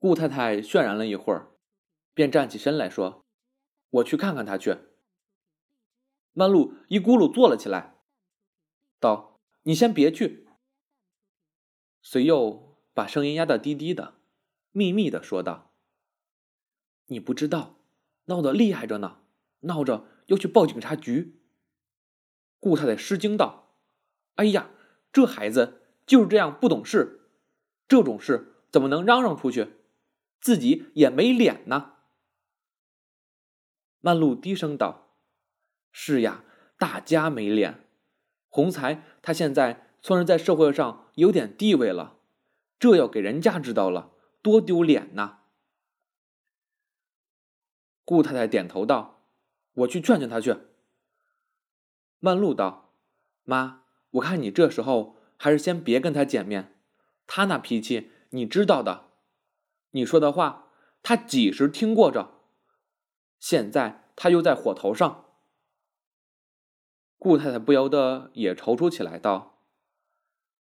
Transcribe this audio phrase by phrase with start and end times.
[0.00, 1.50] 顾太太渲染了一会儿，
[2.14, 3.22] 便站起身来说
[3.90, 4.78] ：“我去看看他去。”
[6.32, 7.96] 曼璐一咕噜坐了起来，
[8.98, 10.48] 道：“你先别去。”
[12.00, 14.14] 随又把声音压得低低的，
[14.72, 15.74] 秘密的说道
[17.08, 17.76] ：“你不知道，
[18.24, 19.18] 闹得厉害着呢，
[19.60, 21.38] 闹着要去报警察局。”
[22.58, 23.74] 顾太太失惊道
[24.36, 24.70] ：“哎呀，
[25.12, 27.28] 这孩子就是这样不懂事，
[27.86, 29.74] 这种事怎么能嚷嚷出去？
[30.40, 31.94] 自己也没脸呢。”
[34.00, 35.14] 曼璐低声道
[35.92, 36.44] ：“是呀，
[36.78, 37.84] 大家没脸。
[38.48, 42.16] 洪才他现在……”算是在社会上有点地位了，
[42.78, 45.40] 这要给人家知道了，多丢脸呐！
[48.06, 49.26] 顾太太点头道
[49.84, 50.56] ：“我去劝劝他去。”
[52.18, 52.94] 曼璐道
[53.44, 56.80] ：“妈，我看你这时候还是先别跟他见面，
[57.26, 59.09] 他那脾气你知道的，
[59.90, 60.68] 你说的话
[61.02, 62.40] 他几时听过着？
[63.38, 65.26] 现在他又在火头上。”
[67.18, 69.58] 顾太太不由得也踌躇起来，道。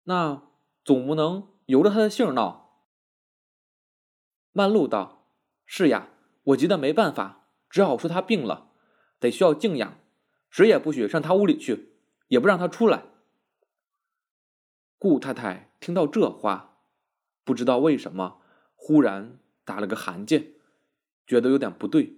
[0.04, 0.44] 那
[0.84, 2.84] 总不能由着他的性闹。
[4.52, 5.26] 曼璐道
[5.66, 6.10] ：“是呀，
[6.44, 8.70] 我急得没办法，只好说他病了，
[9.20, 9.98] 得需要静养，
[10.52, 11.98] 谁也不许上他屋里去，
[12.28, 13.06] 也不让他出来。”
[15.00, 16.82] 顾太太听到这话，
[17.44, 18.42] 不知道为什么，
[18.86, 20.56] 忽然打了个寒噤，
[21.26, 22.18] 觉得有点不对。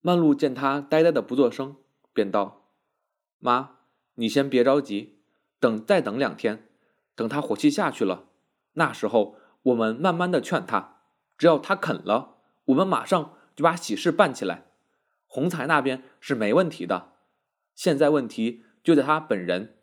[0.00, 1.76] 曼璐见他呆呆的不作声，
[2.12, 2.70] 便道
[3.40, 3.78] ：“妈。”
[4.14, 5.18] 你先别着急，
[5.58, 6.68] 等再等两天，
[7.16, 8.28] 等他火气下去了，
[8.74, 11.00] 那时候我们慢慢的劝他，
[11.36, 14.70] 只要他肯了，我们马上就把喜事办起来。
[15.26, 17.14] 洪才那边是没问题的，
[17.74, 19.78] 现在问题就在他本人，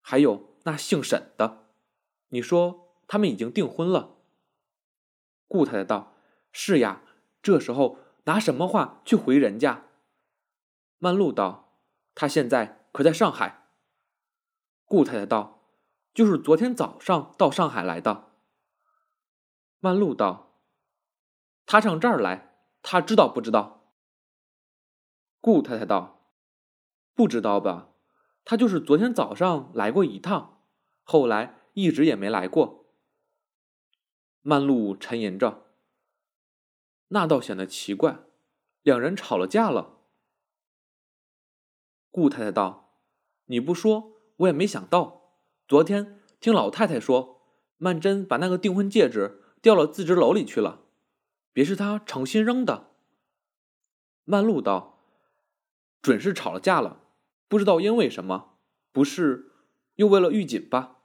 [0.00, 1.64] 还有那姓沈的。
[2.28, 4.14] 你说他们已经订婚了？
[5.48, 6.14] 顾太太道
[6.52, 7.02] ：“是呀，
[7.42, 9.86] 这时候拿什么话去回人家？”
[10.98, 11.74] 曼璐道
[12.14, 13.68] ：“他现在。”可在上海，
[14.84, 15.62] 顾太太道
[16.12, 18.32] ：“就是昨天早上到上海来的。”
[19.78, 20.58] 曼璐道
[21.64, 23.92] ：“他上这儿来，他知道不知道？”
[25.40, 26.32] 顾太太道
[27.14, 27.90] ：“不知道吧？
[28.44, 30.64] 他就是昨天早上来过一趟，
[31.04, 32.86] 后来一直也没来过。”
[34.48, 35.66] 曼璐沉吟着
[37.08, 38.20] ：“那倒显得奇怪，
[38.80, 39.98] 两人吵了架了。”
[42.10, 42.94] 顾太太道
[43.44, 45.34] ：“你不说，我也没想到。
[45.68, 47.42] 昨天听老太太说，
[47.76, 50.80] 曼桢把那个订婚戒指掉了自知楼里去了，
[51.52, 52.94] 别是她诚心扔的。”
[54.24, 54.98] 曼璐道
[56.00, 57.02] ：“准是吵了架了，
[57.48, 58.56] 不知道因为什么，
[58.92, 59.52] 不是
[59.96, 61.02] 又为了玉锦吧？”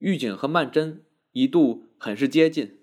[0.00, 1.00] 玉锦和曼桢
[1.32, 2.82] 一度很是接近，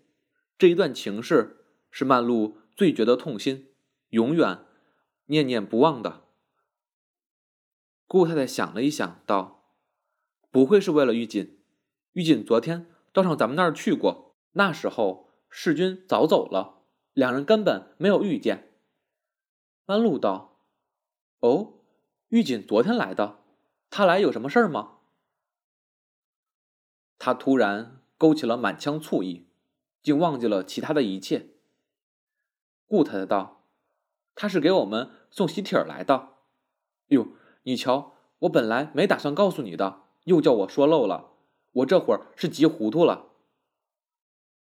[0.57, 3.73] 这一段情事是曼璐最觉得痛心，
[4.09, 4.65] 永远。
[5.29, 6.23] 念念不忘的。
[8.07, 9.73] 顾太太想了一想，道
[10.49, 11.59] ：“不会是为了玉锦？
[12.13, 18.79] 玉锦昨天到上咱们那儿去过，那时候世君早走了，两人根本没有遇见。”
[19.87, 20.61] 安禄道
[21.39, 21.81] ：“哦，
[22.29, 23.43] 玉锦昨天来的，
[23.89, 24.99] 他来有什么事儿吗？”
[27.19, 29.47] 他突然勾起了满腔醋意，
[30.01, 31.49] 竟忘记了其他的一切。
[32.87, 33.55] 顾太太道。
[34.39, 36.35] 他是给我们送喜帖来的。
[37.07, 37.29] 哟，
[37.63, 41.31] 你瞧，我本来没打算告诉你的，又叫我说漏了。
[41.71, 43.29] 我这会儿是急糊涂了。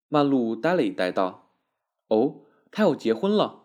[0.08, 1.50] 曼璐呆了一呆，道
[2.08, 3.64] ：“哦，他要结婚了。”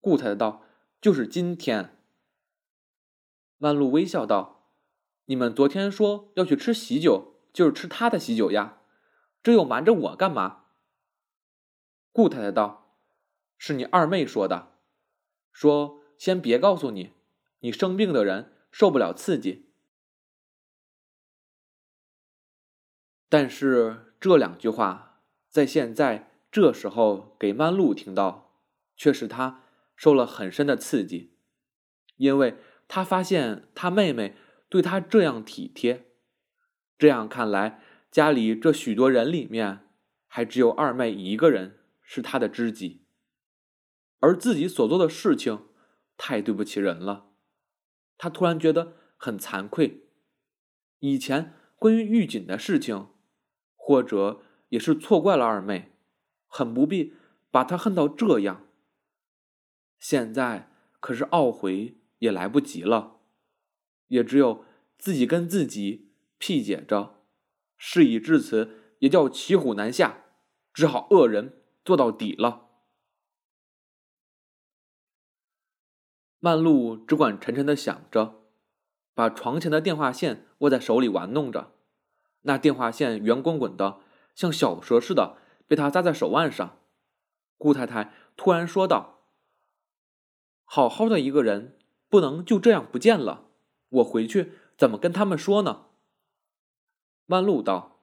[0.00, 0.62] 顾太太道
[1.02, 1.98] ：“就是今天。”
[3.58, 4.68] 曼璐微笑道
[5.26, 8.78] ：“你们昨天说要去吃喜酒，就是吃他的喜酒呀，
[9.46, 10.64] 这又瞒着我干嘛？”
[12.10, 12.96] 顾太太道
[13.56, 14.72] ：“是你二妹说的。”
[15.54, 17.12] 说：“先别告诉你，
[17.60, 19.70] 你生病的人受不了刺激。”
[23.30, 28.58] 但是这两句话在现在这时候给曼璐听到，
[28.96, 29.62] 却是他
[29.94, 31.36] 受了很深的刺激，
[32.16, 32.56] 因为
[32.88, 34.34] 他发现他妹妹
[34.68, 36.10] 对他这样体贴，
[36.98, 37.80] 这样看来，
[38.10, 39.80] 家里这许多人里面，
[40.26, 43.02] 还只有二妹一个人是他的知己。
[44.20, 45.66] 而自己所做的事情
[46.16, 47.32] 太对不起人了，
[48.16, 50.08] 他突然觉得很惭愧。
[51.00, 53.08] 以前关于玉锦的事情，
[53.74, 55.92] 或者也是错怪了二妹，
[56.46, 57.14] 很不必
[57.50, 58.66] 把她恨到这样。
[59.98, 63.20] 现在可是懊悔也来不及了，
[64.08, 64.64] 也只有
[64.96, 67.15] 自己跟自己辟解着，
[67.76, 70.24] 事已至此，也叫骑虎难下，
[70.72, 72.70] 只好恶人做到底了。
[76.38, 78.44] 曼璐只管沉沉的想着，
[79.14, 81.72] 把床前的电话线握在手里玩弄着。
[82.42, 84.00] 那电话线圆滚滚的，
[84.34, 86.78] 像小蛇似的，被他扎在手腕上。
[87.58, 89.24] 顾太太突然说道
[90.64, 93.48] ：“好好的一个人，不能就这样不见了。
[93.88, 95.85] 我回去怎么跟他们说呢？”
[97.26, 98.00] 曼璐道：“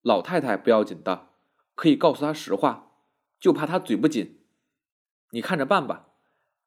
[0.00, 1.28] 老太太不要紧的，
[1.74, 2.90] 可以告诉她实话，
[3.38, 4.44] 就怕她嘴不紧。
[5.30, 6.08] 你看着办吧。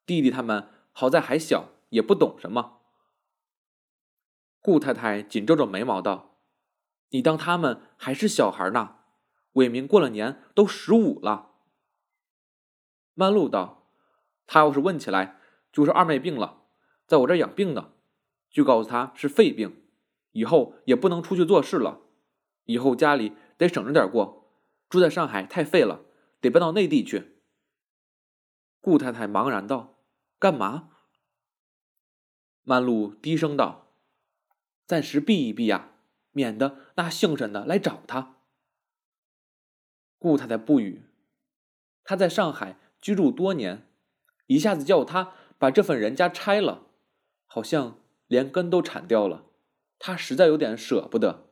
[0.05, 2.81] 弟弟他们好在还小，也不懂什么。”
[4.61, 6.37] 顾太太紧皱着眉毛道
[7.09, 8.97] ：“你当他们还是小孩呢？
[9.53, 11.53] 伟明过了年都十五了。”
[13.15, 13.89] 曼璐道
[14.45, 15.39] ：“他要是问起来，
[15.71, 16.63] 就是二妹病了，
[17.07, 17.93] 在我这儿养病呢，
[18.49, 19.88] 就告诉他是肺病，
[20.31, 22.01] 以后也不能出去做事了，
[22.65, 24.51] 以后家里得省着点过，
[24.89, 26.05] 住在上海太费了，
[26.39, 27.37] 得搬到内地去。”
[28.81, 29.99] 顾太太茫然道
[30.39, 30.91] ：“干嘛？”
[32.63, 33.93] 曼璐低声道
[34.85, 35.91] ：“暂时避一避呀，
[36.31, 38.37] 免得那姓沈的来找他。”
[40.19, 41.03] 顾太太不语，
[42.03, 42.77] 她在上海。
[43.01, 43.87] 居住多年，
[44.47, 46.87] 一下子叫他把这份人家拆了，
[47.45, 47.97] 好像
[48.27, 49.45] 连根都铲掉了。
[49.99, 51.45] 他实在有点舍不得。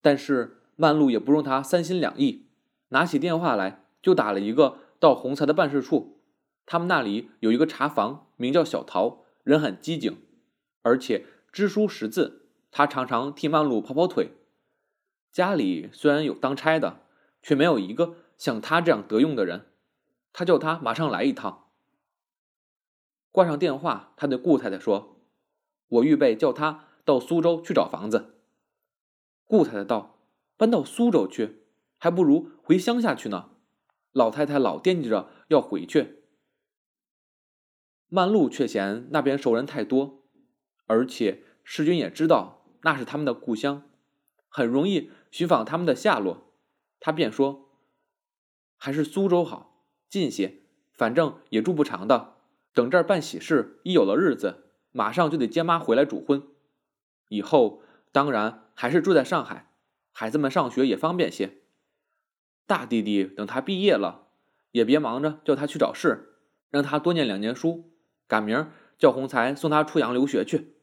[0.00, 2.46] 但是曼璐也不容他三心两意，
[2.88, 6.20] 拿起电话来就打了一个到洪才的办事处。
[6.64, 10.16] 他们那里有一个茶房，名叫小桃，人很机警，
[10.82, 12.46] 而且知书识字。
[12.70, 14.30] 他常常替曼璐跑跑腿。
[15.30, 17.02] 家里虽然有当差的，
[17.42, 18.14] 却没有一个。
[18.38, 19.66] 像他这样得用的人，
[20.32, 21.68] 他叫他马上来一趟。
[23.30, 25.11] 挂上电话，他对顾太太说
[25.92, 28.34] ：“我预备叫他到苏州去找房子。”
[29.46, 30.18] 顾太太道
[30.56, 31.64] ：“搬到苏州去，
[31.98, 33.50] 还不如回乡下去呢。
[34.12, 36.22] 老太太老惦记着要回去。”
[38.08, 40.22] 曼璐却嫌那边熟人太多，
[40.86, 43.90] 而且世君也知道那是他们的故乡，
[44.48, 46.52] 很容易寻访他们的下落，
[47.00, 47.70] 他便说。
[48.76, 50.62] 还是苏州好，近些，
[50.92, 52.36] 反正也住不长的。
[52.74, 56.42] 等这儿办喜事，一有了日子，马上就得接妈回来主婚。
[57.28, 59.72] 以后当然还是住在上海，
[60.12, 61.58] 孩子们上学也方便些。
[62.66, 64.28] 大弟弟等他毕业了，
[64.70, 66.36] 也别忙着叫他去找事，
[66.70, 67.90] 让他多念两年书，
[68.28, 70.76] 赶明儿叫洪才送他出洋留学去。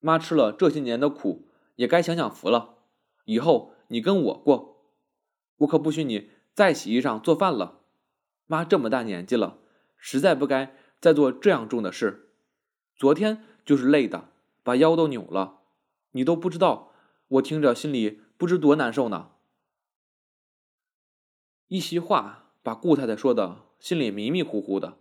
[0.00, 2.76] 妈吃了这些年的苦，也该享享福了。
[3.24, 4.84] 以后你跟我过，
[5.58, 6.30] 我可不许你。
[6.54, 7.82] 再洗衣裳做饭了，
[8.46, 9.58] 妈这么大年纪了，
[9.96, 12.27] 实在不该再做这样重的事。
[12.98, 14.28] 昨天就是累的，
[14.64, 15.60] 把腰都扭了，
[16.10, 16.92] 你都不知道，
[17.28, 19.30] 我听着心里不知多难受呢。
[21.68, 24.98] 一席话把顾太太说的心里迷迷糊糊的，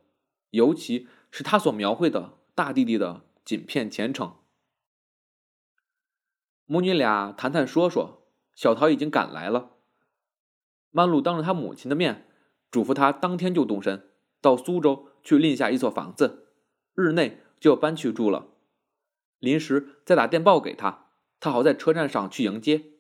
[0.52, 4.36] 尤其是她所描绘的大弟弟的锦片前程。
[6.68, 9.72] 母女俩谈谈说说，小桃已经赶来了。
[10.92, 12.30] 曼璐当着她母亲的面，
[12.70, 16.50] 嘱咐她当天就动身，到苏州去另下一所房子，
[16.94, 18.48] 日内就要搬去住了。
[19.40, 22.94] 临时再打电报给他，他好在车站上去迎接。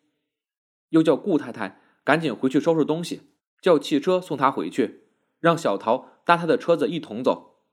[0.90, 3.24] 又叫顾太太赶紧回去收拾东西，
[3.62, 5.08] 叫汽车送他回去，
[5.40, 7.64] 让小桃搭他的车子一同走。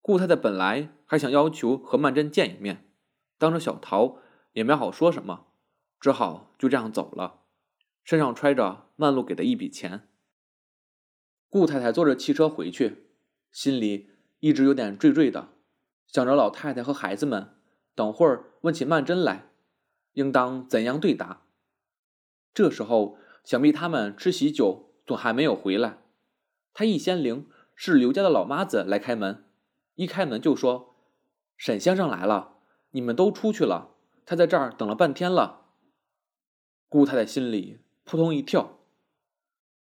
[0.00, 2.90] 顾太太本来还想要求和曼桢见一面，
[3.38, 4.18] 当着小桃
[4.54, 5.48] 也没好说什么，
[6.00, 7.42] 只好就这样走了。
[8.02, 10.08] 身上揣着曼璐给的一笔钱。
[11.48, 13.10] 顾太太坐着汽车回去，
[13.52, 14.10] 心里
[14.40, 15.48] 一直有点惴惴的，
[16.06, 17.54] 想着老太太和孩子们
[17.94, 19.50] 等会儿问起曼桢来，
[20.14, 21.42] 应当怎样对答。
[22.52, 26.02] 这时候想必他们吃喜酒，总还没有回来。
[26.74, 29.44] 他一掀铃，是刘家的老妈子来开门，
[29.94, 30.96] 一开门就说
[31.56, 32.56] ：“沈先生来了，
[32.90, 33.94] 你们都出去了，
[34.26, 35.66] 他在这儿等了半天了。”
[36.88, 37.80] 姑太太心里。
[38.02, 38.80] 扑通一跳，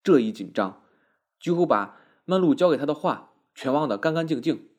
[0.04, 0.84] 这一紧张，
[1.40, 3.29] 几乎把曼璐交给他的话
[3.62, 4.70] 全忘得干干净净。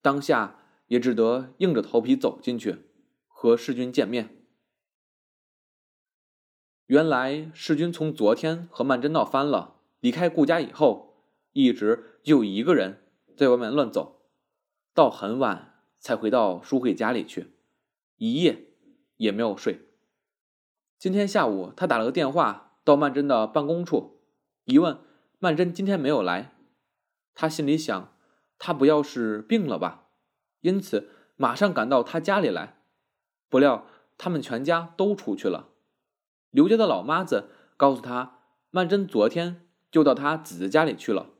[0.00, 2.78] 当下也只得硬着头皮走进去
[3.28, 4.36] 和世君见面。
[6.86, 11.14] 原来世君从昨天和曼桢闹翻了，离开顾家以后，
[11.52, 13.04] 一直就一个人
[13.36, 14.22] 在外面乱走，
[14.92, 17.52] 到很晚才回到淑慧家里去，
[18.16, 18.72] 一夜
[19.18, 19.82] 也没有睡。
[20.98, 24.18] 今天下午，他打了个电话到曼桢的办公处，
[24.64, 24.98] 一问
[25.38, 26.51] 曼桢今天没有来，
[27.34, 28.16] 他心里想，
[28.58, 30.08] 他不要是病了吧？
[30.60, 32.78] 因此马上赶到他家里来。
[33.48, 33.86] 不料
[34.16, 35.68] 他们全家都出去了。
[36.50, 38.38] 刘家的老妈子告诉他，
[38.70, 41.30] 曼桢昨天就到他姊姊家里去了，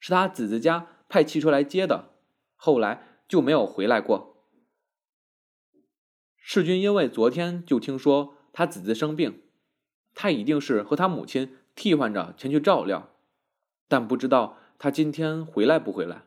[0.00, 2.14] 是他姊姊家派汽车来接的，
[2.56, 4.44] 后来就没有回来过。
[6.36, 9.42] 世君因为昨天就听说他姊姊生病，
[10.14, 13.10] 他一定是和他母亲替换着前去照料，
[13.88, 16.22] 但不知道他今天回来不回来。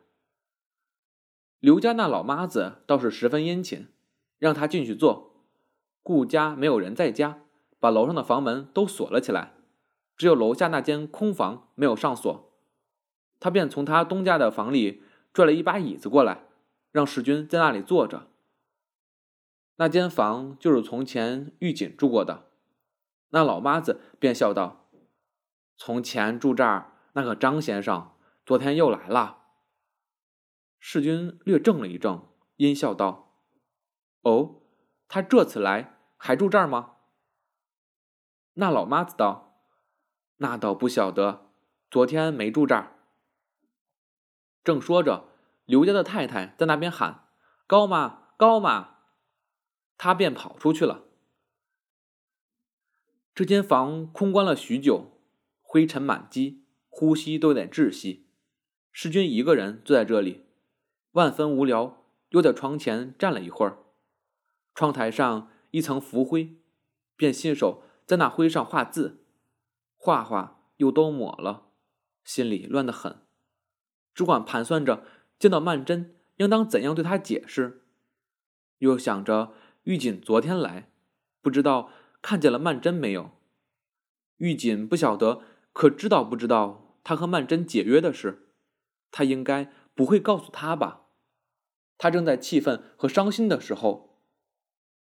[1.58, 3.88] 刘家那老妈子倒是十分殷勤，
[4.38, 5.44] 让他进去坐。
[6.02, 7.42] 顾家没有人在家。
[7.82, 9.54] 把楼上的房门都锁了起来，
[10.14, 12.52] 只有楼下那间空房没有上锁。
[13.38, 15.02] 他便从他东家的房里
[15.32, 16.42] 拽了一把椅子过来，
[16.92, 18.26] 让世君在那里坐着。
[19.76, 22.50] 那间房就是从前玉锦住过的。
[23.30, 24.90] 那老妈子便笑道
[25.78, 28.10] ：“从前住这儿那个张先生，
[28.50, 29.44] 昨天又来了。”
[30.80, 33.36] 世君略怔了一怔，阴笑道
[34.22, 34.62] ：“哦，
[35.06, 36.96] 他这次来还住这儿吗？”
[38.54, 39.62] 那老妈子道
[40.38, 41.52] ：“那倒不晓得，
[41.92, 42.96] 昨天没住这儿。”
[44.64, 45.28] 正说着，
[45.64, 47.28] 刘家的太太在那边喊
[47.68, 48.96] ：“高妈，高妈！”
[49.96, 51.04] 他便跑出去了。
[53.32, 55.20] 这间房空关了许久，
[55.62, 58.26] 灰尘满机，呼吸都有点窒息。
[58.92, 60.44] 世君一个人坐在这里，
[61.12, 63.78] 万分无聊，又在窗前站了一会儿。
[64.74, 66.56] 窗台上一层浮灰，
[67.16, 67.84] 便信手。
[68.06, 69.24] 在那灰上画字，
[69.96, 71.68] 画画又都抹了，
[72.24, 73.18] 心里乱得很，
[74.12, 75.04] 只管盘算着
[75.38, 76.06] 见到曼桢
[76.38, 77.84] 应当怎样对他解释，
[78.78, 79.52] 又想着
[79.84, 80.90] 玉锦昨天来，
[81.40, 83.30] 不知道看见了曼桢没有。
[84.38, 85.42] 玉锦不晓得，
[85.72, 88.49] 可知道不知道他和曼桢解约的事？
[89.10, 91.06] 他应该不会告诉他吧？
[91.98, 94.18] 他正在气愤和伤心的时候，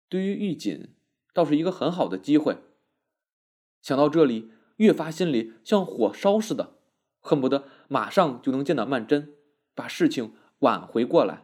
[0.09, 0.93] 对于玉锦
[1.33, 2.57] 倒是一个很好的机会。
[3.81, 6.75] 想到这里，越发心里像火烧似的，
[7.19, 9.29] 恨不得马上就能见到曼桢，
[9.73, 11.43] 把事情挽回过来。